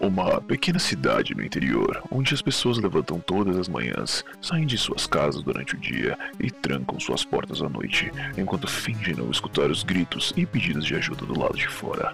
Uma 0.00 0.40
pequena 0.40 0.78
cidade 0.78 1.34
no 1.34 1.42
interior, 1.42 2.02
onde 2.10 2.34
as 2.34 2.42
pessoas 2.42 2.78
levantam 2.78 3.20
todas 3.20 3.56
as 3.56 3.68
manhãs, 3.68 4.24
saem 4.40 4.66
de 4.66 4.76
suas 4.76 5.06
casas 5.06 5.42
durante 5.42 5.74
o 5.74 5.78
dia 5.78 6.18
e 6.38 6.50
trancam 6.50 6.98
suas 7.00 7.24
portas 7.24 7.62
à 7.62 7.68
noite, 7.68 8.10
enquanto 8.36 8.68
fingem 8.68 9.14
não 9.14 9.30
escutar 9.30 9.70
os 9.70 9.82
gritos 9.82 10.32
e 10.36 10.44
pedidos 10.44 10.84
de 10.84 10.94
ajuda 10.94 11.24
do 11.24 11.38
lado 11.38 11.56
de 11.56 11.68
fora. 11.68 12.12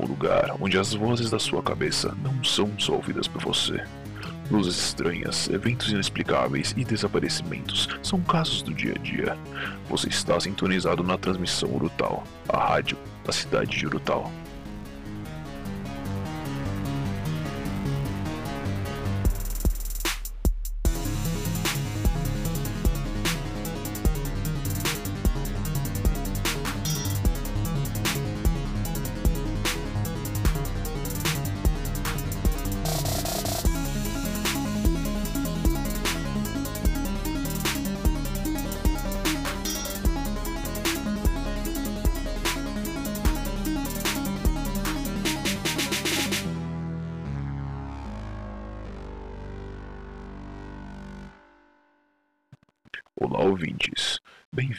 Um 0.00 0.06
lugar 0.06 0.54
onde 0.60 0.78
as 0.78 0.94
vozes 0.94 1.30
da 1.30 1.38
sua 1.38 1.62
cabeça 1.62 2.16
não 2.22 2.42
são 2.42 2.70
só 2.78 2.94
ouvidas 2.94 3.28
por 3.28 3.42
você. 3.42 3.82
Luzes 4.50 4.76
estranhas, 4.76 5.50
eventos 5.50 5.90
inexplicáveis 5.90 6.72
e 6.76 6.84
desaparecimentos 6.84 7.88
são 8.02 8.20
casos 8.20 8.62
do 8.62 8.72
dia 8.72 8.94
a 8.94 8.98
dia. 8.98 9.36
Você 9.90 10.08
está 10.08 10.38
sintonizado 10.38 11.02
na 11.02 11.18
transmissão 11.18 11.70
Urutau, 11.70 12.22
a 12.48 12.56
rádio 12.56 12.96
da 13.24 13.32
cidade 13.32 13.76
de 13.76 13.86
Urutau. 13.86 14.30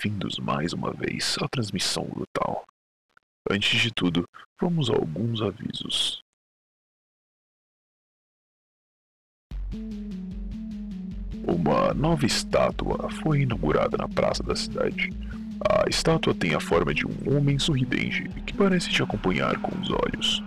Bem-vindos 0.08 0.40
mais 0.40 0.72
uma 0.72 0.94
vez 0.94 1.36
à 1.42 1.50
transmissão 1.50 2.06
brutal. 2.06 2.64
Antes 3.52 3.82
de 3.82 3.92
tudo, 3.92 4.24
vamos 4.58 4.90
a 4.90 4.94
alguns 4.94 5.42
avisos. 5.42 6.22
Uma 11.46 11.94
nova 11.94 12.26
estátua 12.26 13.10
foi 13.22 13.42
inaugurada 13.42 13.98
na 13.98 14.08
praça 14.08 14.42
da 14.42 14.56
cidade. 14.56 15.10
A 15.70 15.90
estátua 15.90 16.34
tem 16.34 16.56
a 16.56 16.60
forma 16.62 16.94
de 16.94 17.06
um 17.06 17.36
homem 17.36 17.60
sorridente 17.60 18.30
que 18.46 18.54
parece 18.54 18.90
te 18.90 19.04
acompanhar 19.04 19.60
com 19.60 19.78
os 19.78 19.90
olhos. 19.90 20.42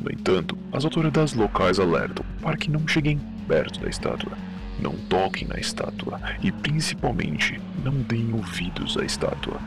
No 0.00 0.10
entanto, 0.10 0.58
as 0.72 0.84
autoridades 0.84 1.34
locais 1.34 1.78
alertam 1.78 2.26
para 2.42 2.56
que 2.56 2.68
não 2.68 2.88
cheguem 2.88 3.20
perto 3.46 3.78
da 3.78 3.88
estátua 3.88 4.36
não 4.80 4.92
toquem 5.08 5.46
na 5.46 5.58
estátua 5.58 6.20
e 6.42 6.50
principalmente 6.50 7.60
não 7.84 7.92
deem 8.02 8.32
ouvidos 8.32 8.96
à 8.96 9.04
estátua. 9.04 9.58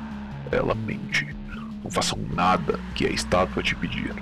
Ela 0.52 0.76
mente. 0.76 1.28
Não 1.84 1.92
façam 1.92 2.20
nada 2.34 2.80
que 2.96 3.06
a 3.06 3.10
estátua 3.10 3.64
te 3.64 3.76
pedir. 3.76 4.14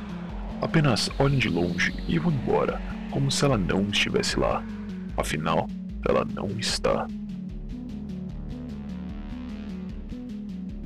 Apenas 0.62 1.10
olhem 1.20 1.40
de 1.40 1.50
longe 1.50 1.94
e 2.08 2.20
vão 2.20 2.32
embora, 2.32 2.82
como 3.12 3.32
se 3.32 3.44
ela 3.44 3.58
não 3.58 3.84
estivesse 3.90 4.40
lá. 4.40 4.64
Afinal, 5.18 5.70
ela 6.08 6.26
não 6.26 6.50
está. 6.60 7.08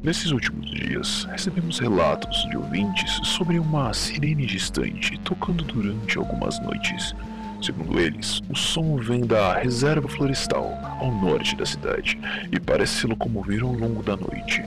Nesses 0.02 0.32
últimos 0.32 0.70
dias, 0.72 1.26
recebemos 1.26 1.78
relatos 1.78 2.48
de 2.50 2.56
ouvintes 2.56 3.20
sobre 3.24 3.60
uma 3.60 3.94
sirene 3.94 4.46
distante 4.46 5.20
tocando 5.26 5.64
durante 5.66 6.18
algumas 6.18 6.58
noites 6.62 7.14
Segundo 7.62 8.00
eles, 8.00 8.42
o 8.50 8.56
som 8.56 8.96
vem 8.96 9.22
da 9.22 9.54
reserva 9.54 10.08
florestal 10.08 10.78
ao 11.00 11.12
norte 11.12 11.56
da 11.56 11.66
cidade 11.66 12.18
e 12.52 12.60
parece 12.60 13.02
se 13.02 13.08
locomover 13.08 13.64
ao 13.64 13.74
longo 13.74 14.02
da 14.02 14.16
noite. 14.16 14.64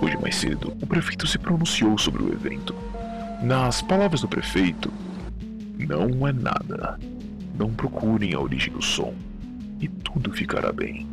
Hoje 0.00 0.16
mais 0.18 0.36
cedo, 0.36 0.74
o 0.80 0.86
prefeito 0.86 1.26
se 1.26 1.38
pronunciou 1.38 1.96
sobre 1.98 2.22
o 2.22 2.32
evento. 2.32 2.74
Nas 3.42 3.82
palavras 3.82 4.22
do 4.22 4.28
prefeito, 4.28 4.90
não 5.78 6.26
é 6.26 6.32
nada. 6.32 6.98
Não 7.58 7.72
procurem 7.72 8.34
a 8.34 8.40
origem 8.40 8.72
do 8.72 8.82
som 8.82 9.14
e 9.80 9.88
tudo 9.88 10.32
ficará 10.32 10.72
bem. 10.72 11.06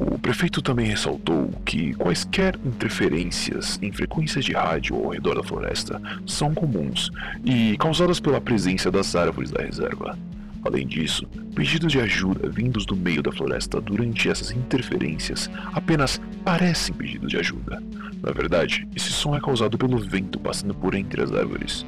O 0.00 0.16
prefeito 0.16 0.62
também 0.62 0.86
ressaltou 0.86 1.50
que 1.64 1.92
quaisquer 1.94 2.56
interferências 2.64 3.80
em 3.82 3.90
frequências 3.90 4.44
de 4.44 4.52
rádio 4.52 4.94
ao 4.94 5.10
redor 5.10 5.34
da 5.34 5.42
floresta 5.42 6.00
são 6.24 6.54
comuns 6.54 7.10
e 7.44 7.76
causadas 7.78 8.20
pela 8.20 8.40
presença 8.40 8.92
das 8.92 9.16
árvores 9.16 9.50
da 9.50 9.62
reserva. 9.62 10.16
Além 10.64 10.86
disso, 10.86 11.26
pedidos 11.52 11.90
de 11.90 12.00
ajuda 12.00 12.48
vindos 12.48 12.86
do 12.86 12.94
meio 12.94 13.22
da 13.22 13.32
floresta 13.32 13.80
durante 13.80 14.28
essas 14.28 14.52
interferências 14.52 15.50
apenas 15.72 16.20
parecem 16.44 16.94
pedidos 16.94 17.30
de 17.30 17.36
ajuda. 17.36 17.82
Na 18.22 18.30
verdade, 18.30 18.86
esse 18.94 19.12
som 19.12 19.34
é 19.34 19.40
causado 19.40 19.76
pelo 19.76 19.98
vento 19.98 20.38
passando 20.38 20.74
por 20.74 20.94
entre 20.94 21.22
as 21.22 21.32
árvores. 21.32 21.84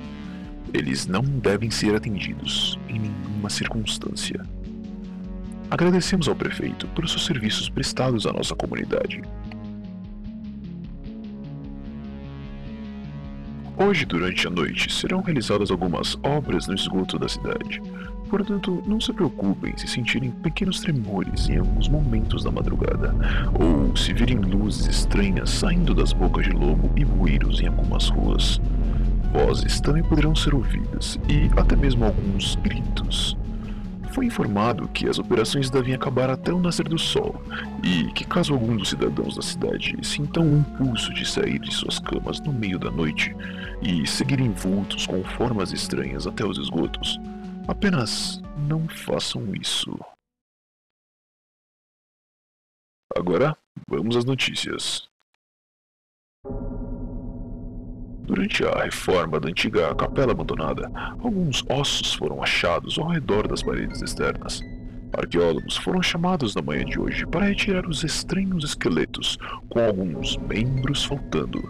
Eles 0.75 1.06
não 1.06 1.22
devem 1.22 1.70
ser 1.70 1.94
atendidos 1.94 2.76
em 2.88 2.99
nenhuma 2.99 3.50
circunstância. 3.50 4.44
Agradecemos 5.70 6.26
ao 6.26 6.34
prefeito 6.34 6.88
pelos 6.88 7.12
seus 7.12 7.25
serviços 7.25 7.69
prestados 7.69 8.26
à 8.26 8.32
nossa 8.32 8.56
comunidade. 8.56 9.22
Hoje, 13.76 14.04
durante 14.04 14.47
a 14.47 14.50
noite, 14.50 14.92
serão 14.92 15.22
realizadas 15.22 15.70
algumas 15.70 16.19
obras 16.22 16.66
no 16.66 16.75
esgoto 16.75 17.19
da 17.19 17.28
cidade. 17.28 17.81
Portanto, 18.28 18.82
não 18.86 19.00
se 19.00 19.12
preocupem 19.12 19.76
se 19.76 19.86
sentirem 19.86 20.31
pequenos 20.31 20.81
tremores 20.81 21.48
em 21.48 21.58
alguns 21.58 21.88
momentos 21.88 22.44
da 22.44 22.50
madrugada, 22.50 23.14
ou 23.58 23.97
se 23.97 24.12
virem 24.12 24.38
luzes 24.38 24.87
estranhas 24.87 25.50
saindo 25.50 25.94
das 25.94 26.12
bocas 26.12 26.47
de 26.47 26.52
lobo 26.52 26.91
e 26.97 27.04
bueiros 27.04 27.60
em 27.60 27.69
algumas 27.69 28.08
ruas. 28.08 28.60
Vozes 29.32 29.81
também 29.81 30.02
poderão 30.02 30.34
ser 30.34 30.54
ouvidas, 30.54 31.19
e 31.28 31.48
até 31.58 31.75
mesmo 31.75 32.04
alguns 32.04 32.56
gritos. 32.56 33.40
Foi 34.12 34.26
informado 34.26 34.88
que 34.88 35.09
as 35.09 35.19
operações 35.19 35.71
devem 35.71 35.94
acabar 35.94 36.31
até 36.31 36.53
o 36.53 36.60
nascer 36.60 36.88
do 36.88 36.98
sol 36.98 37.41
e 37.82 38.12
que, 38.12 38.25
caso 38.25 38.53
algum 38.53 38.76
dos 38.76 38.88
cidadãos 38.88 39.37
da 39.37 39.43
cidade 39.43 39.97
sintam 40.03 40.44
um 40.44 40.59
impulso 40.59 41.12
de 41.15 41.25
sair 41.25 41.59
de 41.59 41.72
suas 41.72 41.98
camas 41.98 42.41
no 42.41 42.53
meio 42.53 42.78
da 42.78 42.91
noite 42.91 43.34
e 43.81 44.06
seguirem 44.06 44.53
vultos 44.53 45.06
com 45.06 45.22
formas 45.22 45.72
estranhas 45.72 46.26
até 46.26 46.44
os 46.44 46.59
esgotos, 46.59 47.19
apenas 47.69 48.43
não 48.69 48.88
façam 48.88 49.54
isso. 49.54 49.97
Agora, 53.16 53.56
vamos 53.88 54.16
às 54.16 54.25
notícias. 54.25 55.09
Durante 58.22 58.64
a 58.64 58.84
reforma 58.84 59.41
da 59.41 59.48
antiga 59.48 59.94
capela 59.94 60.32
abandonada, 60.32 60.91
alguns 61.19 61.64
ossos 61.69 62.14
foram 62.14 62.42
achados 62.42 62.98
ao 62.98 63.08
redor 63.08 63.48
das 63.48 63.62
paredes 63.62 64.03
externas. 64.03 64.60
Arqueólogos 65.12 65.76
foram 65.76 66.03
chamados 66.03 66.54
na 66.54 66.62
manhã 66.62 66.84
de 66.84 66.98
hoje 66.98 67.26
para 67.26 67.47
retirar 67.47 67.87
os 67.87 68.04
estranhos 68.04 68.65
esqueletos, 68.65 69.37
com 69.69 69.81
alguns 69.81 70.37
membros 70.38 71.04
faltando, 71.04 71.60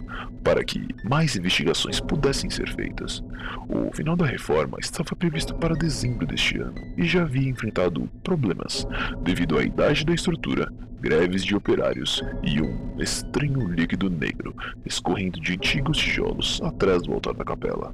para 0.43 0.63
que 0.63 0.87
mais 1.03 1.35
investigações 1.35 1.99
pudessem 1.99 2.49
ser 2.49 2.69
feitas. 2.69 3.23
O 3.67 3.91
final 3.93 4.15
da 4.15 4.25
reforma 4.25 4.77
estava 4.79 5.15
previsto 5.15 5.55
para 5.55 5.75
dezembro 5.75 6.25
deste 6.25 6.59
ano 6.59 6.75
e 6.97 7.05
já 7.05 7.23
havia 7.23 7.49
enfrentado 7.49 8.09
problemas 8.23 8.85
devido 9.23 9.57
à 9.57 9.63
idade 9.63 10.05
da 10.05 10.13
estrutura, 10.13 10.71
greves 10.99 11.43
de 11.43 11.55
operários 11.55 12.23
e 12.43 12.61
um 12.61 13.01
estranho 13.01 13.67
líquido 13.67 14.09
negro 14.09 14.55
escorrendo 14.85 15.39
de 15.39 15.53
antigos 15.53 15.97
tijolos 15.97 16.61
atrás 16.63 17.01
do 17.01 17.13
altar 17.13 17.33
da 17.33 17.43
capela. 17.43 17.93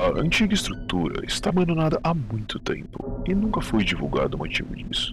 A 0.00 0.20
antiga 0.20 0.54
estrutura 0.54 1.26
está 1.26 1.50
abandonada 1.50 1.98
há 2.04 2.14
muito 2.14 2.60
tempo 2.60 3.20
e 3.26 3.34
nunca 3.34 3.60
foi 3.60 3.82
divulgado 3.82 4.36
o 4.36 4.38
motivo 4.38 4.76
disso. 4.76 5.12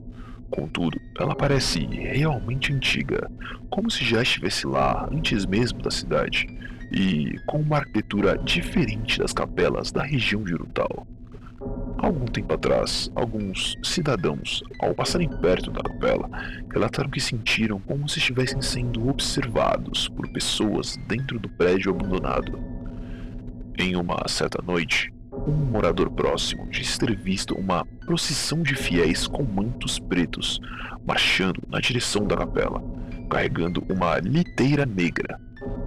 Contudo, 0.52 1.02
ela 1.20 1.36
parece 1.36 1.80
realmente 1.80 2.72
antiga, 2.72 3.28
como 3.72 3.90
se 3.90 4.06
já 4.06 4.22
estivesse 4.22 4.68
lá 4.68 5.10
antes 5.12 5.44
mesmo 5.48 5.82
da 5.82 5.90
cidade, 5.90 6.48
e 6.92 7.36
com 7.48 7.62
uma 7.62 7.78
arquitetura 7.78 8.38
diferente 8.38 9.18
das 9.18 9.34
capelas 9.34 9.92
da 9.92 10.04
região 10.04 10.44
de 10.44 10.54
Urutau. 10.54 11.08
Algum 11.98 12.26
tempo 12.26 12.54
atrás, 12.54 13.12
alguns 13.16 13.76
cidadãos, 13.82 14.62
ao 14.80 14.94
passarem 14.94 15.30
perto 15.42 15.72
da 15.72 15.82
capela, 15.82 16.30
relataram 16.72 17.10
que 17.10 17.20
sentiram 17.20 17.80
como 17.80 18.08
se 18.08 18.20
estivessem 18.20 18.62
sendo 18.62 19.10
observados 19.10 20.08
por 20.10 20.30
pessoas 20.30 20.96
dentro 21.08 21.40
do 21.40 21.50
prédio 21.50 21.90
abandonado. 21.90 22.75
Em 23.78 23.98
uma 23.98 24.24
certa 24.28 24.64
noite, 24.66 25.12
um 25.46 25.52
morador 25.52 26.10
próximo 26.10 26.66
disse 26.70 26.98
ter 26.98 27.14
visto 27.14 27.54
uma 27.56 27.86
procissão 28.06 28.64
de 28.64 28.74
fiéis 28.74 29.28
com 29.28 29.44
mantos 29.44 30.00
pretos 30.00 30.62
marchando 31.06 31.62
na 31.68 31.82
direção 31.82 32.26
da 32.26 32.38
capela, 32.38 32.82
carregando 33.30 33.84
uma 33.90 34.18
liteira 34.20 34.86
negra. 34.86 35.38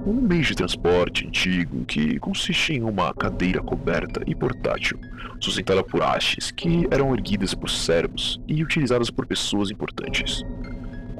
um 0.04 0.12
meio 0.12 0.42
de 0.42 0.54
transporte 0.54 1.26
antigo 1.26 1.84
que 1.86 2.18
consiste 2.18 2.74
em 2.74 2.82
uma 2.82 3.14
cadeira 3.14 3.62
coberta 3.62 4.22
e 4.26 4.34
portátil, 4.34 4.98
sustentada 5.40 5.82
por 5.82 6.02
hastes 6.02 6.50
que 6.50 6.86
eram 6.90 7.14
erguidas 7.14 7.54
por 7.54 7.70
servos 7.70 8.38
e 8.46 8.62
utilizadas 8.62 9.10
por 9.10 9.26
pessoas 9.26 9.70
importantes. 9.70 10.44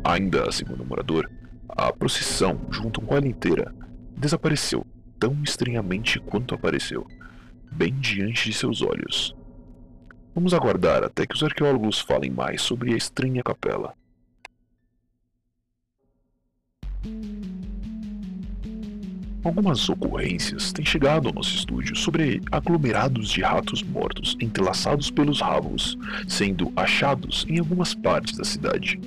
Ainda 0.05 0.53
segundo 0.53 0.83
o 0.83 0.87
morador, 0.87 1.31
a 1.69 1.91
procissão, 1.93 2.61
junto 2.71 3.01
com 3.01 3.17
ela 3.17 3.27
inteira, 3.27 3.75
desapareceu 4.17 4.85
tão 5.19 5.43
estranhamente 5.43 6.19
quanto 6.21 6.55
apareceu, 6.55 7.07
bem 7.71 7.93
diante 7.95 8.51
de 8.51 8.57
seus 8.57 8.83
olhos. 8.83 9.35
Vamos 10.35 10.55
aguardar 10.55 11.03
até 11.03 11.27
que 11.27 11.35
os 11.35 11.43
arqueólogos 11.43 12.01
falem 12.01 12.31
mais 12.31 12.63
sobre 12.63 12.95
a 12.95 12.97
estranha 12.97 13.43
capela. 13.43 13.93
Algumas 19.45 19.89
ocorrências 19.89 20.73
têm 20.73 20.85
chegado 20.85 21.29
ao 21.29 21.35
nosso 21.35 21.55
estúdio 21.55 21.97
sobre 21.97 22.43
aglomerados 22.53 23.31
de 23.31 23.41
ratos 23.41 23.83
mortos 23.83 24.37
entrelaçados 24.41 25.11
pelos 25.11 25.41
rabos, 25.41 25.97
sendo 26.27 26.73
achados 26.77 27.47
em 27.49 27.59
algumas 27.59 27.95
partes 27.95 28.37
da 28.37 28.45
cidade. 28.45 29.01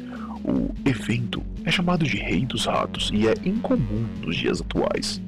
O 0.43 0.73
evento 0.83 1.43
é 1.63 1.71
chamado 1.71 2.03
de 2.03 2.17
Rei 2.17 2.45
dos 2.45 2.65
Ratos 2.65 3.11
e 3.13 3.27
é 3.27 3.33
incomum 3.45 4.07
nos 4.21 4.35
dias 4.35 4.61
atuais. 4.61 5.21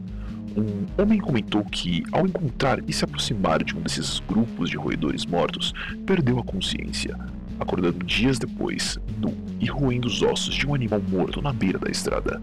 Um 0.56 0.86
homem 1.02 1.20
comentou 1.20 1.64
que, 1.66 2.04
ao 2.12 2.28
encontrar 2.28 2.80
e 2.88 2.94
se 2.94 3.04
aproximar 3.04 3.64
de 3.64 3.76
um 3.76 3.82
desses 3.82 4.20
grupos 4.20 4.70
de 4.70 4.78
roedores 4.78 5.26
mortos, 5.26 5.74
perdeu 6.06 6.38
a 6.38 6.44
consciência, 6.44 7.18
acordando 7.60 8.06
dias 8.06 8.38
depois, 8.38 9.00
nu 9.20 9.36
e 9.60 9.66
roendo 9.66 10.08
os 10.08 10.22
ossos 10.22 10.54
de 10.54 10.68
um 10.68 10.76
animal 10.76 11.02
morto 11.10 11.42
na 11.42 11.52
beira 11.52 11.80
da 11.80 11.90
estrada. 11.90 12.42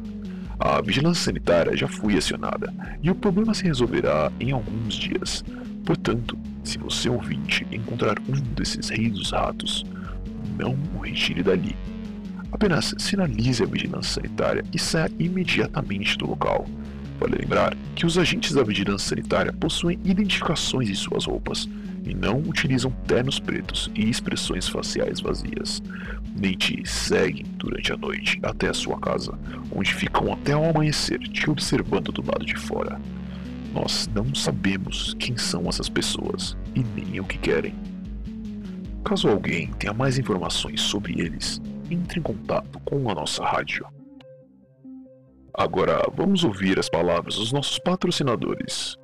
A 0.58 0.82
vigilância 0.82 1.24
sanitária 1.24 1.76
já 1.76 1.88
foi 1.88 2.16
acionada 2.16 2.74
e 3.02 3.10
o 3.10 3.14
problema 3.14 3.54
se 3.54 3.64
resolverá 3.64 4.30
em 4.40 4.50
alguns 4.50 4.94
dias. 4.94 5.44
Portanto, 5.86 6.36
se 6.62 6.78
você 6.78 7.08
ouvinte 7.08 7.66
encontrar 7.72 8.18
um 8.28 8.32
desses 8.54 8.90
reis 8.90 9.12
dos 9.12 9.30
ratos, 9.30 9.86
não 10.58 10.76
o 10.94 10.98
retire 10.98 11.42
dali. 11.42 11.74
Apenas 12.52 12.94
sinalize 12.98 13.62
a 13.62 13.66
vigilância 13.66 14.20
sanitária 14.20 14.64
e 14.72 14.78
saia 14.78 15.10
imediatamente 15.18 16.18
do 16.18 16.26
local. 16.26 16.66
Vale 17.20 17.36
lembrar 17.38 17.76
que 17.94 18.06
os 18.06 18.16
agentes 18.16 18.52
da 18.52 18.62
vigilância 18.62 19.10
sanitária 19.10 19.52
possuem 19.52 19.98
identificações 20.04 20.88
em 20.88 20.94
suas 20.94 21.26
roupas 21.26 21.68
e 22.02 22.14
não 22.14 22.38
utilizam 22.38 22.90
ternos 23.06 23.38
pretos 23.38 23.90
e 23.94 24.08
expressões 24.08 24.66
faciais 24.66 25.20
vazias 25.20 25.82
nem 26.40 26.56
te 26.56 26.82
seguem 26.88 27.44
durante 27.56 27.92
a 27.92 27.96
noite 27.96 28.38
até 28.42 28.68
a 28.68 28.74
sua 28.74 28.98
casa, 28.98 29.38
onde 29.70 29.92
ficam 29.92 30.32
até 30.32 30.52
ao 30.52 30.64
amanhecer 30.64 31.18
te 31.18 31.50
observando 31.50 32.10
do 32.10 32.24
lado 32.24 32.46
de 32.46 32.56
fora. 32.56 32.98
Nós 33.74 34.08
não 34.14 34.34
sabemos 34.34 35.14
quem 35.18 35.36
são 35.36 35.68
essas 35.68 35.88
pessoas 35.88 36.56
e 36.74 36.82
nem 36.82 37.20
o 37.20 37.24
que 37.24 37.38
querem. 37.38 37.74
Caso 39.04 39.28
alguém 39.28 39.68
tenha 39.78 39.92
mais 39.92 40.18
informações 40.18 40.80
sobre 40.80 41.20
eles, 41.20 41.60
entre 41.90 42.18
em 42.18 42.22
contato 42.22 42.80
com 42.80 43.10
a 43.10 43.14
nossa 43.14 43.44
rádio. 43.44 43.86
Agora 45.60 46.00
vamos 46.16 46.42
ouvir 46.42 46.78
as 46.78 46.88
palavras 46.88 47.34
dos 47.36 47.52
nossos 47.52 47.78
patrocinadores. 47.78 48.96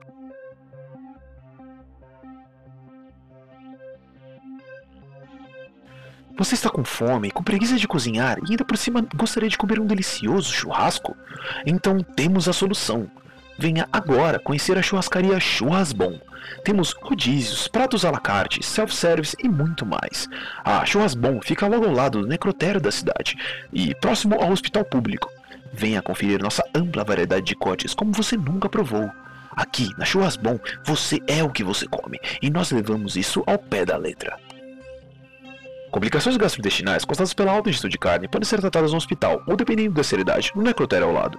Você 6.39 6.55
está 6.55 6.71
com 6.71 6.83
fome, 6.83 7.31
com 7.31 7.43
preguiça 7.43 7.77
de 7.77 7.87
cozinhar 7.87 8.39
e 8.39 8.53
ainda 8.53 8.65
por 8.65 8.79
cima 8.79 9.07
gostaria 9.15 9.51
de 9.51 9.59
comer 9.59 9.79
um 9.79 9.85
delicioso 9.85 10.51
churrasco? 10.51 11.15
Então 11.67 12.03
temos 12.03 12.49
a 12.49 12.55
solução. 12.55 13.11
Venha 13.59 13.87
agora 13.93 14.39
conhecer 14.39 14.79
a 14.79 14.83
churrascaria 14.83 15.39
Churras 15.39 15.93
Bom. 15.93 16.19
Temos 16.65 16.95
rodízios, 17.03 17.69
pratos 17.69 18.03
à 18.03 18.11
la 18.11 18.19
carte, 18.19 18.65
self-service 18.65 19.37
e 19.45 19.49
muito 19.49 19.85
mais. 19.85 20.27
A 20.65 20.87
Churras 20.87 21.15
Bom 21.15 21.39
fica 21.43 21.67
logo 21.67 21.85
ao 21.85 21.93
lado 21.93 22.23
do 22.23 22.27
necrotério 22.27 22.81
da 22.81 22.91
cidade 22.91 23.37
e 23.71 23.95
próximo 23.97 24.37
ao 24.37 24.53
hospital 24.53 24.87
público. 24.87 25.36
Venha 25.73 26.03
conferir 26.03 26.43
nossa 26.43 26.63
ampla 26.75 27.05
variedade 27.05 27.47
de 27.47 27.55
cortes 27.55 27.95
como 27.95 28.13
você 28.13 28.37
nunca 28.37 28.69
provou. 28.69 29.11
Aqui, 29.51 29.89
na 29.97 30.05
Churras 30.05 30.37
Bom, 30.37 30.59
você 30.85 31.19
é 31.27 31.43
o 31.43 31.51
que 31.51 31.65
você 31.65 31.87
come 31.87 32.19
e 32.43 32.51
nós 32.51 32.71
levamos 32.71 33.17
isso 33.17 33.43
ao 33.47 33.59
pé 33.59 33.85
da 33.85 33.97
letra. 33.97 34.39
Complicações 35.91 36.37
gastrointestinais 36.37 37.05
causadas 37.05 37.33
pela 37.33 37.53
alta 37.53 37.71
ingestão 37.71 37.89
de 37.89 37.97
carne 37.97 38.29
podem 38.29 38.47
ser 38.47 38.61
tratadas 38.61 38.91
no 38.91 38.99
hospital 38.99 39.43
ou, 39.47 39.57
dependendo 39.57 39.95
da 39.95 40.05
seriedade, 40.05 40.53
no 40.55 40.63
necrotério 40.63 41.07
ao 41.07 41.13
lado. 41.13 41.39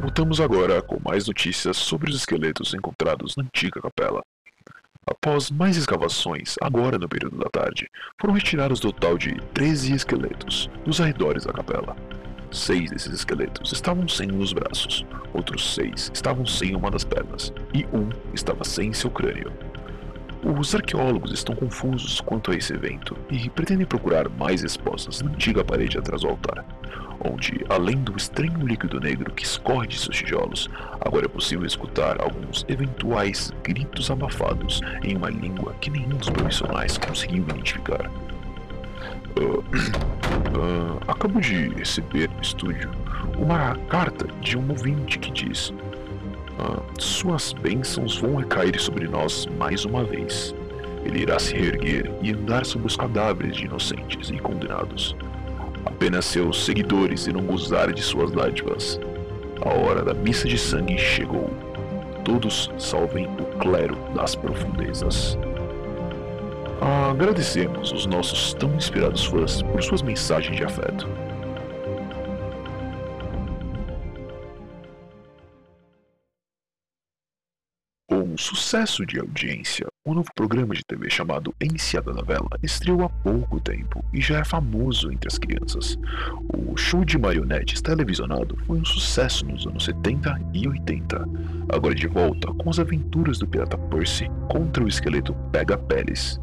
Voltamos 0.00 0.38
agora 0.40 0.82
com 0.82 1.00
mais 1.02 1.26
notícias 1.26 1.76
sobre 1.76 2.10
os 2.10 2.16
esqueletos 2.16 2.74
encontrados 2.74 3.34
na 3.36 3.42
antiga 3.42 3.80
capela. 3.80 4.22
Após 5.06 5.50
mais 5.50 5.76
escavações, 5.76 6.56
agora 6.62 6.98
no 6.98 7.08
período 7.08 7.36
da 7.36 7.50
tarde, 7.50 7.90
foram 8.18 8.32
retirados 8.32 8.80
do 8.80 8.90
total 8.90 9.18
de 9.18 9.34
13 9.52 9.92
esqueletos 9.92 10.70
dos 10.84 10.98
arredores 11.00 11.44
da 11.44 11.52
capela. 11.52 11.94
Seis 12.50 12.90
desses 12.90 13.12
esqueletos 13.12 13.72
estavam 13.72 14.08
sem 14.08 14.32
um 14.32 14.38
dos 14.38 14.52
braços, 14.52 15.04
outros 15.34 15.74
seis 15.74 16.10
estavam 16.14 16.46
sem 16.46 16.74
uma 16.74 16.90
das 16.90 17.04
pernas, 17.04 17.52
e 17.74 17.84
um 17.92 18.08
estava 18.32 18.64
sem 18.64 18.92
seu 18.94 19.10
crânio. 19.10 19.52
Os 20.42 20.74
arqueólogos 20.74 21.32
estão 21.32 21.54
confusos 21.54 22.20
quanto 22.20 22.50
a 22.50 22.54
esse 22.54 22.72
evento 22.72 23.16
e 23.30 23.50
pretendem 23.50 23.86
procurar 23.86 24.28
mais 24.28 24.62
respostas 24.62 25.20
na 25.20 25.30
antiga 25.30 25.64
parede 25.64 25.98
atrás 25.98 26.22
do 26.22 26.28
altar, 26.28 26.64
onde, 27.20 27.64
além 27.68 27.96
do 27.96 28.16
estranho 28.16 28.66
líquido 28.66 29.00
negro 29.00 29.32
que 29.32 29.44
escorre 29.44 29.86
de 29.86 29.98
seus 29.98 30.16
tijolos, 30.16 30.68
agora 31.00 31.26
é 31.26 31.28
possível 31.28 31.66
escutar 31.66 32.20
alguns 32.20 32.64
eventuais 32.68 33.52
gritos 33.62 34.10
abafados 34.10 34.80
em 35.02 35.16
uma 35.16 35.30
língua 35.30 35.74
que 35.80 35.90
nenhum 35.90 36.16
dos 36.16 36.30
profissionais 36.30 36.98
conseguiu 36.98 37.38
identificar. 37.38 38.10
Uh, 39.38 39.58
uh, 39.58 41.00
acabo 41.08 41.40
de 41.40 41.68
receber 41.70 42.30
no 42.30 42.40
estúdio 42.40 42.90
uma 43.38 43.76
carta 43.88 44.26
de 44.40 44.56
um 44.56 44.68
ouvinte 44.70 45.18
que 45.18 45.30
diz: 45.30 45.70
uh, 45.70 46.82
Suas 46.98 47.52
bênçãos 47.52 48.18
vão 48.18 48.36
recair 48.36 48.78
sobre 48.80 49.08
nós 49.08 49.46
mais 49.58 49.84
uma 49.84 50.04
vez. 50.04 50.54
Ele 51.04 51.20
irá 51.20 51.38
se 51.38 51.54
reerguer 51.54 52.10
e 52.22 52.32
andar 52.32 52.64
sobre 52.64 52.86
os 52.86 52.96
cadáveres 52.96 53.56
de 53.56 53.66
inocentes 53.66 54.30
e 54.30 54.38
condenados. 54.38 55.14
Apenas 55.86 56.24
seus 56.24 56.64
seguidores 56.64 57.26
irão 57.26 57.42
gozar 57.42 57.92
de 57.92 58.02
suas 58.02 58.30
dádivas. 58.30 59.00
A 59.60 59.68
hora 59.68 60.02
da 60.02 60.14
missa 60.14 60.48
de 60.48 60.58
sangue 60.58 60.98
chegou. 60.98 61.50
Todos 62.24 62.70
salvem 62.78 63.26
o 63.26 63.44
clero 63.58 63.96
das 64.14 64.34
profundezas. 64.34 65.38
Agradecemos 67.10 67.92
os 67.92 68.06
nossos 68.06 68.54
tão 68.54 68.74
inspirados 68.74 69.24
fãs 69.24 69.62
por 69.62 69.82
suas 69.82 70.02
mensagens 70.02 70.56
de 70.56 70.64
afeto. 70.64 71.08
Sucesso 78.44 79.06
de 79.06 79.18
audiência, 79.18 79.86
um 80.04 80.12
novo 80.12 80.28
programa 80.34 80.74
de 80.74 80.82
TV 80.86 81.08
chamado 81.08 81.54
Enciada 81.58 82.12
da 82.12 82.20
Vela 82.20 82.50
estreou 82.62 83.02
há 83.02 83.08
pouco 83.08 83.58
tempo 83.58 84.04
e 84.12 84.20
já 84.20 84.40
é 84.40 84.44
famoso 84.44 85.10
entre 85.10 85.28
as 85.28 85.38
crianças. 85.38 85.98
O 86.52 86.76
show 86.76 87.06
de 87.06 87.16
marionetes 87.16 87.80
televisionado 87.80 88.54
foi 88.66 88.78
um 88.78 88.84
sucesso 88.84 89.46
nos 89.46 89.66
anos 89.66 89.86
70 89.86 90.38
e 90.52 90.68
80, 90.68 91.26
agora 91.70 91.94
de 91.94 92.06
volta 92.06 92.48
com 92.48 92.68
as 92.68 92.78
aventuras 92.78 93.38
do 93.38 93.48
pirata 93.48 93.78
Percy 93.78 94.30
contra 94.50 94.84
o 94.84 94.88
esqueleto 94.88 95.32
Pega 95.50 95.78
Peles. 95.78 96.38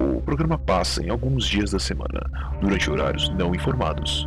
O 0.00 0.22
programa 0.22 0.56
passa 0.56 1.04
em 1.04 1.10
alguns 1.10 1.46
dias 1.46 1.72
da 1.72 1.78
semana, 1.78 2.22
durante 2.62 2.90
horários 2.90 3.28
não 3.28 3.54
informados. 3.54 4.26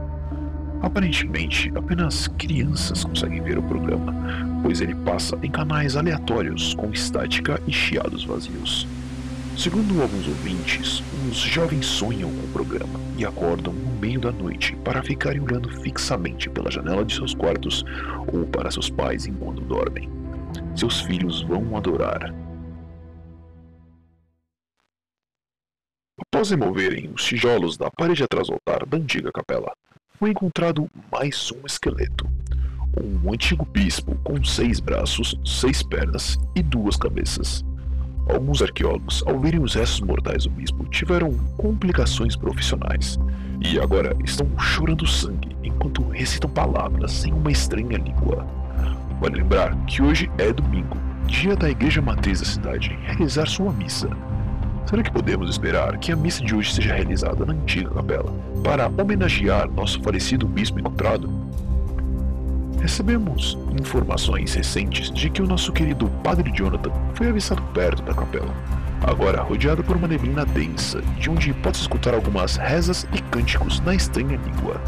Aparentemente, 0.81 1.72
apenas 1.75 2.27
crianças 2.27 3.03
conseguem 3.03 3.41
ver 3.41 3.57
o 3.57 3.63
programa, 3.63 4.13
pois 4.62 4.81
ele 4.81 4.96
passa 4.96 5.38
em 5.41 5.50
canais 5.50 5.96
aleatórios 5.96 6.74
com 6.75 6.91
estática 6.91 7.62
e 7.67 7.72
chiados 7.72 8.24
vazios. 8.24 8.88
Segundo 9.57 10.01
alguns 10.01 10.27
ouvintes, 10.27 11.03
os 11.29 11.38
jovens 11.38 11.86
sonham 11.86 12.29
com 12.29 12.46
o 12.46 12.53
programa 12.53 13.00
e 13.17 13.25
acordam 13.25 13.74
no 13.74 14.00
meio 14.00 14.19
da 14.19 14.31
noite 14.31 14.75
para 14.84 15.01
ficarem 15.01 15.41
olhando 15.41 15.69
fixamente 15.81 16.50
pela 16.50 16.69
janela 16.69 17.03
de 17.03 17.15
seus 17.15 17.34
quartos 17.34 17.84
ou 18.31 18.46
para 18.46 18.69
seus 18.69 18.89
pais 18.89 19.25
enquanto 19.25 19.62
dormem. 19.62 20.10
Seus 20.75 21.01
filhos 21.01 21.41
vão 21.41 21.75
adorar 21.75 22.31
Após 26.19 26.50
removerem 26.50 27.10
os 27.15 27.24
tijolos 27.24 27.77
da 27.77 27.89
parede 27.89 28.24
atrás 28.24 28.48
do 28.48 28.53
altar 28.53 28.86
da 28.86 28.98
antiga 28.98 29.31
capela, 29.31 29.72
foi 30.19 30.31
encontrado 30.31 30.89
mais 31.12 31.51
um 31.51 31.65
esqueleto. 31.65 32.27
Um 33.00 33.31
antigo 33.31 33.65
bispo 33.65 34.15
com 34.24 34.43
seis 34.43 34.79
braços, 34.79 35.39
seis 35.45 35.83
pernas 35.83 36.39
e 36.55 36.63
duas 36.63 36.97
cabeças. 36.97 37.63
Alguns 38.27 38.62
arqueólogos, 38.62 39.24
ao 39.27 39.39
verem 39.39 39.62
os 39.62 39.75
restos 39.75 40.01
mortais 40.01 40.43
do 40.43 40.50
bispo, 40.50 40.83
tiveram 40.89 41.31
complicações 41.55 42.36
profissionais 42.36 43.19
e 43.62 43.79
agora 43.79 44.15
estão 44.25 44.47
chorando 44.59 45.05
sangue 45.05 45.55
enquanto 45.63 46.09
recitam 46.09 46.50
palavras 46.50 47.24
em 47.24 47.31
uma 47.31 47.51
estranha 47.51 47.97
língua. 47.97 48.45
Vale 49.21 49.36
lembrar 49.36 49.75
que 49.86 50.01
hoje 50.01 50.29
é 50.39 50.51
domingo, 50.51 50.97
dia 51.27 51.55
da 51.55 51.69
igreja 51.69 52.01
matriz 52.01 52.39
da 52.39 52.45
cidade 52.45 52.97
realizar 53.03 53.47
sua 53.47 53.71
missa. 53.71 54.09
Será 54.89 55.03
que 55.03 55.12
podemos 55.12 55.50
esperar 55.50 55.98
que 55.98 56.13
a 56.13 56.15
missa 56.15 56.41
de 56.41 56.56
hoje 56.56 56.74
seja 56.74 56.94
realizada 56.94 57.46
na 57.46 57.51
antiga 57.51 57.89
capela 57.89 58.34
para 58.63 58.88
homenagear 58.88 59.70
nosso 59.70 60.01
falecido 60.01 60.48
bispo 60.48 60.79
encontrado? 60.79 61.29
Recebemos 62.79 63.58
informações 63.77 64.53
recentes 64.53 65.12
de 65.12 65.29
que 65.29 65.41
o 65.41 65.46
nosso 65.46 65.74
querido 65.74 66.08
Padre 66.24 66.50
Jonathan 66.53 66.91
foi 67.15 67.27
avistado 67.27 67.62
perto 67.74 68.01
da 68.01 68.13
capela, 68.13 68.53
agora 69.01 69.41
rodeado 69.41 69.84
por 69.84 69.98
uma 69.98 70.08
neblina 70.08 70.46
densa, 70.46 71.01
de 71.20 71.29
onde 71.29 71.53
pode 71.56 71.79
escutar 71.79 72.13
algumas 72.13 72.56
rezas 72.56 73.06
e 73.13 73.22
cânticos 73.24 73.82
na 73.82 73.94
estranha 73.94 74.39
língua. 74.46 74.82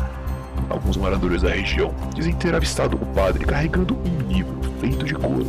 Alguns 0.70 0.96
moradores 0.96 1.42
da 1.42 1.50
região 1.50 1.94
dizem 2.16 2.34
ter 2.36 2.56
avistado 2.56 2.96
o 2.96 3.06
padre 3.08 3.44
carregando 3.44 3.98
um 3.98 4.32
livro 4.32 4.62
feito 4.80 5.04
de 5.04 5.14
couro, 5.14 5.46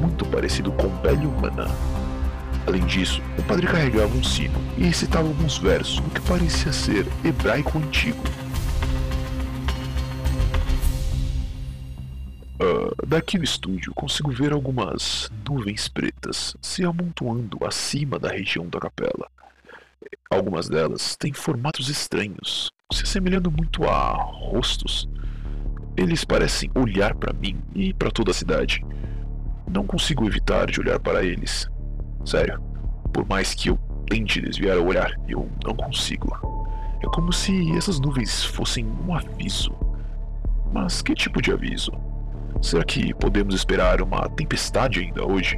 muito 0.00 0.24
parecido 0.24 0.72
com 0.72 0.88
pele 0.98 1.24
humana. 1.24 1.68
Além 2.66 2.84
disso, 2.84 3.22
o 3.38 3.42
padre 3.44 3.66
carregava 3.66 4.12
um 4.12 4.24
sino 4.24 4.58
e 4.76 4.82
recitava 4.82 5.28
alguns 5.28 5.56
versos 5.56 6.00
no 6.00 6.10
que 6.10 6.20
parecia 6.22 6.72
ser 6.72 7.06
hebraico 7.24 7.78
antigo. 7.78 8.22
Uh, 12.58 13.06
daqui 13.06 13.38
no 13.38 13.44
estúdio 13.44 13.94
consigo 13.94 14.32
ver 14.32 14.52
algumas 14.52 15.30
nuvens 15.48 15.88
pretas 15.88 16.56
se 16.60 16.84
amontoando 16.84 17.58
acima 17.64 18.18
da 18.18 18.30
região 18.30 18.66
da 18.68 18.80
capela. 18.80 19.28
Algumas 20.28 20.68
delas 20.68 21.14
têm 21.14 21.32
formatos 21.32 21.88
estranhos, 21.88 22.72
se 22.92 23.04
assemelhando 23.04 23.50
muito 23.50 23.84
a 23.84 24.12
rostos. 24.12 25.08
Eles 25.96 26.24
parecem 26.24 26.68
olhar 26.74 27.14
para 27.14 27.32
mim 27.32 27.62
e 27.74 27.94
para 27.94 28.10
toda 28.10 28.32
a 28.32 28.34
cidade. 28.34 28.84
Não 29.70 29.86
consigo 29.86 30.26
evitar 30.26 30.66
de 30.66 30.80
olhar 30.80 30.98
para 30.98 31.24
eles. 31.24 31.68
Sério, 32.26 32.60
por 33.12 33.24
mais 33.28 33.54
que 33.54 33.70
eu 33.70 33.78
tente 34.10 34.40
desviar 34.40 34.76
o 34.78 34.86
olhar, 34.86 35.12
eu 35.28 35.48
não 35.64 35.76
consigo. 35.76 36.36
É 37.00 37.06
como 37.06 37.32
se 37.32 37.70
essas 37.76 38.00
nuvens 38.00 38.44
fossem 38.44 38.84
um 39.06 39.14
aviso. 39.14 39.72
Mas 40.72 41.00
que 41.02 41.14
tipo 41.14 41.40
de 41.40 41.52
aviso? 41.52 41.92
Será 42.60 42.82
que 42.82 43.14
podemos 43.14 43.54
esperar 43.54 44.02
uma 44.02 44.28
tempestade 44.30 44.98
ainda 44.98 45.24
hoje? 45.24 45.56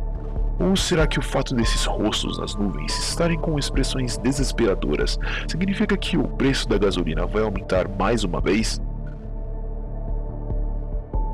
Ou 0.61 0.77
será 0.77 1.07
que 1.07 1.19
o 1.19 1.23
fato 1.23 1.55
desses 1.55 1.87
rostos 1.87 2.39
nas 2.39 2.55
nuvens 2.55 2.93
estarem 2.99 3.39
com 3.39 3.59
expressões 3.59 4.19
desesperadoras 4.19 5.19
significa 5.47 5.97
que 5.97 6.19
o 6.19 6.29
preço 6.29 6.69
da 6.69 6.77
gasolina 6.77 7.25
vai 7.25 7.45
aumentar 7.45 7.89
mais 7.89 8.25
uma 8.25 8.43
vez? 8.43 8.79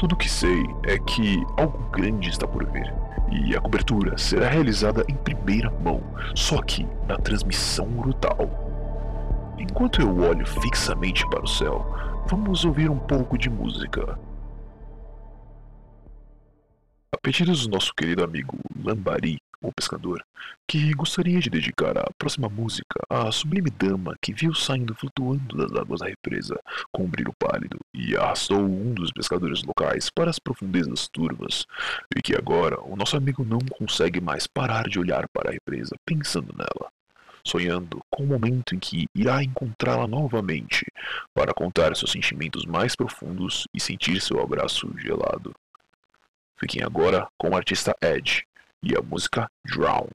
Tudo 0.05 0.17
que 0.17 0.31
sei 0.31 0.67
é 0.83 0.99
que 0.99 1.43
algo 1.57 1.79
grande 1.89 2.29
está 2.29 2.47
por 2.47 2.71
vir 2.71 2.93
e 3.33 3.57
a 3.57 3.61
cobertura 3.63 4.19
será 4.19 4.51
realizada 4.51 5.03
em 5.09 5.15
primeira 5.15 5.71
mão, 5.71 6.03
só 6.35 6.61
que 6.61 6.87
na 7.09 7.17
transmissão 7.17 7.87
brutal. 7.87 8.37
Enquanto 9.59 10.03
eu 10.03 10.15
olho 10.19 10.47
fixamente 10.47 11.27
para 11.31 11.43
o 11.43 11.47
céu, 11.47 11.87
vamos 12.27 12.67
ouvir 12.67 12.91
um 12.91 12.99
pouco 12.99 13.39
de 13.39 13.49
música. 13.49 14.19
A 17.11 17.17
pedidos 17.23 17.67
do 17.67 17.73
nosso 17.73 17.95
querido 17.95 18.23
amigo 18.23 18.59
Lambari, 18.85 19.39
o 19.68 19.73
pescador, 19.73 20.25
que 20.66 20.92
gostaria 20.94 21.40
de 21.40 21.49
dedicar 21.49 21.97
a 21.97 22.11
próxima 22.18 22.49
música 22.49 23.00
à 23.09 23.30
sublime 23.33 23.71
dama 23.71 24.14
que 24.21 24.33
viu 24.33 24.54
saindo 24.54 24.94
flutuando 24.94 25.56
das 25.56 25.73
águas 25.73 26.00
da 26.00 26.06
represa 26.06 26.59
com 26.92 27.04
um 27.04 27.09
brilho 27.09 27.33
pálido 27.38 27.78
e 27.92 28.16
arrastou 28.16 28.61
um 28.61 28.92
dos 28.92 29.11
pescadores 29.11 29.62
locais 29.62 30.11
para 30.11 30.30
as 30.30 30.38
profundezas 30.38 31.09
turvas, 31.09 31.66
e 32.14 32.21
que 32.21 32.35
agora 32.35 32.80
o 32.83 32.94
nosso 32.94 33.16
amigo 33.16 33.44
não 33.44 33.59
consegue 33.59 34.21
mais 34.21 34.47
parar 34.47 34.88
de 34.88 34.99
olhar 34.99 35.28
para 35.28 35.50
a 35.50 35.52
represa 35.52 35.97
pensando 36.04 36.54
nela. 36.56 36.90
Sonhando 37.47 38.00
com 38.09 38.25
o 38.25 38.26
momento 38.26 38.75
em 38.75 38.78
que 38.78 39.06
irá 39.14 39.42
encontrá-la 39.42 40.06
novamente 40.06 40.87
para 41.35 41.52
contar 41.52 41.94
seus 41.94 42.11
sentimentos 42.11 42.64
mais 42.64 42.97
profundos 42.97 43.68
e 43.75 43.78
sentir 43.78 44.21
seu 44.23 44.40
abraço 44.40 44.90
gelado. 44.99 45.54
Fiquem 46.56 46.83
agora 46.83 47.26
com 47.37 47.50
o 47.50 47.56
artista 47.56 47.94
Ed 48.00 48.47
e 48.85 48.95
a 48.97 49.03
música 49.03 49.47
Drown. 49.64 50.09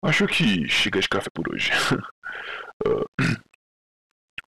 Acho 0.03 0.27
que 0.27 0.68
chega 0.68 1.01
de 1.01 1.09
café 1.09 1.29
por 1.33 1.53
hoje. 1.53 1.71
Ah, 2.87 3.40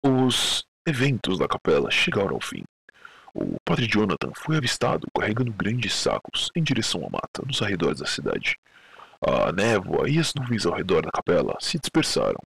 os 0.25 0.65
eventos 0.87 1.39
da 1.39 1.47
capela 1.47 1.91
chegaram 1.91 2.37
ao 2.37 2.41
fim. 2.41 2.63
O 3.35 3.57
padre 3.65 3.87
Jonathan 3.87 4.33
foi 4.35 4.57
avistado 4.57 5.07
carregando 5.15 5.53
grandes 5.53 5.93
sacos 5.93 6.51
em 6.55 6.63
direção 6.63 7.05
à 7.05 7.11
mata 7.11 7.43
nos 7.45 7.61
arredores 7.61 7.99
da 7.99 8.07
cidade. 8.07 8.57
A 9.27 9.51
névoa 9.53 10.07
e 10.07 10.19
as 10.19 10.35
nuvens 10.35 10.67
ao 10.67 10.75
redor 10.75 11.01
da 11.01 11.11
capela 11.11 11.57
se 11.59 11.79
dispersaram. 11.79 12.41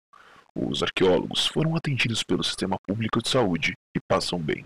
Os 0.54 0.80
arqueólogos 0.80 1.48
foram 1.48 1.74
atendidos 1.74 2.22
pelo 2.22 2.44
sistema 2.44 2.76
público 2.86 3.20
de 3.20 3.28
saúde 3.28 3.74
e 3.96 4.00
passam 4.08 4.38
bem. 4.38 4.64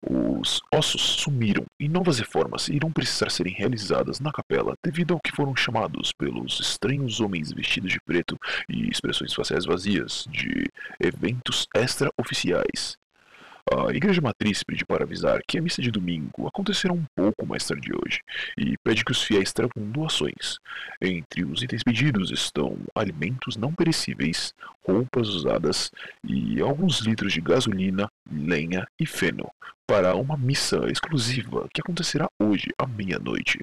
Os 0.00 0.60
ossos 0.72 1.00
sumiram 1.00 1.64
e 1.80 1.88
novas 1.88 2.20
reformas 2.20 2.68
irão 2.68 2.92
precisar 2.92 3.30
serem 3.30 3.52
realizadas 3.52 4.20
na 4.20 4.30
capela 4.30 4.76
devido 4.84 5.14
ao 5.14 5.20
que 5.20 5.32
foram 5.32 5.56
chamados 5.56 6.12
pelos 6.12 6.60
estranhos 6.60 7.20
homens 7.20 7.50
vestidos 7.50 7.90
de 7.90 8.00
preto 8.04 8.38
e 8.68 8.88
expressões 8.88 9.34
faciais 9.34 9.64
vazias 9.64 10.28
de 10.30 10.70
eventos 11.00 11.66
extraoficiais. 11.74 12.96
A 13.72 13.90
Igreja 13.94 14.20
Matriz 14.20 14.62
pediu 14.62 14.86
para 14.86 15.04
avisar 15.04 15.40
que 15.48 15.56
a 15.56 15.62
missa 15.62 15.80
de 15.80 15.90
domingo 15.90 16.46
acontecerá 16.46 16.92
um 16.92 17.04
pouco 17.16 17.46
mais 17.46 17.66
tarde 17.66 17.90
hoje 17.94 18.20
e 18.58 18.76
pede 18.84 19.02
que 19.02 19.10
os 19.10 19.22
fiéis 19.22 19.54
tragam 19.54 19.90
doações. 19.90 20.58
Entre 21.00 21.44
os 21.44 21.62
itens 21.62 21.82
pedidos 21.82 22.30
estão 22.30 22.76
alimentos 22.94 23.56
não 23.56 23.72
perecíveis, 23.72 24.52
roupas 24.86 25.28
usadas 25.28 25.90
e 26.22 26.60
alguns 26.60 27.00
litros 27.00 27.32
de 27.32 27.40
gasolina, 27.40 28.06
lenha 28.30 28.86
e 29.00 29.06
feno 29.06 29.50
para 29.86 30.14
uma 30.14 30.36
missa 30.36 30.86
exclusiva 30.90 31.66
que 31.72 31.80
acontecerá 31.80 32.28
hoje 32.38 32.68
à 32.78 32.86
meia-noite. 32.86 33.60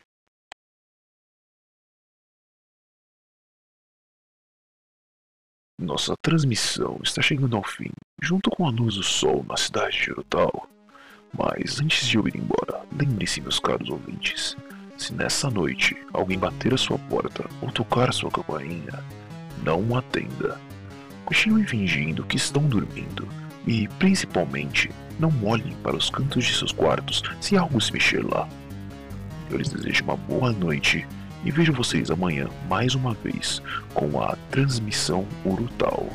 Nossa 5.81 6.13
transmissão 6.21 6.99
está 7.03 7.23
chegando 7.23 7.57
ao 7.57 7.63
fim, 7.63 7.89
junto 8.21 8.51
com 8.51 8.67
a 8.67 8.69
luz 8.69 8.95
do 8.97 9.03
sol 9.03 9.43
na 9.49 9.57
cidade 9.57 9.99
de 9.99 10.11
Urutau. 10.11 10.69
Mas 11.35 11.81
antes 11.81 12.07
de 12.07 12.17
eu 12.17 12.27
ir 12.27 12.35
embora, 12.35 12.85
lembre-se, 12.95 13.41
meus 13.41 13.59
caros 13.59 13.89
ouvintes: 13.89 14.55
se 14.95 15.11
nessa 15.11 15.49
noite 15.49 15.97
alguém 16.13 16.37
bater 16.37 16.71
a 16.75 16.77
sua 16.77 16.99
porta 16.99 17.49
ou 17.63 17.71
tocar 17.71 18.09
a 18.09 18.11
sua 18.11 18.29
campainha, 18.29 19.03
não 19.63 19.97
atenda. 19.97 20.61
Continuem 21.25 21.65
fingindo 21.65 22.25
que 22.25 22.37
estão 22.37 22.61
dormindo 22.67 23.27
e, 23.65 23.87
principalmente, 23.97 24.91
não 25.19 25.33
olhem 25.43 25.75
para 25.77 25.97
os 25.97 26.11
cantos 26.11 26.45
de 26.45 26.55
seus 26.55 26.71
quartos 26.71 27.23
se 27.41 27.57
algo 27.57 27.81
se 27.81 27.91
mexer 27.91 28.23
lá. 28.23 28.47
Eu 29.49 29.57
lhes 29.57 29.69
desejo 29.69 30.03
uma 30.03 30.15
boa 30.15 30.51
noite 30.51 31.07
e 31.43 31.51
vejo 31.51 31.73
vocês 31.73 32.11
amanhã 32.11 32.47
mais 32.69 32.95
uma 32.95 33.13
vez 33.13 33.61
com 33.93 34.21
a 34.21 34.35
transmissão 34.49 35.25
Urutau. 35.45 36.09